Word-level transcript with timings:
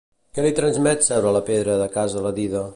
Què 0.37 0.45
li 0.45 0.53
transmet 0.59 1.05
seure 1.09 1.31
a 1.33 1.35
la 1.37 1.43
pedra 1.51 1.77
de 1.85 1.91
casa 1.99 2.29
la 2.29 2.37
dida? 2.43 2.69